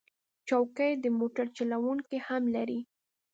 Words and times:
چوکۍ 0.47 0.91
د 1.03 1.05
موټر 1.17 1.45
چلونکي 1.57 2.17
هم 2.27 2.43
لري. 2.55 2.79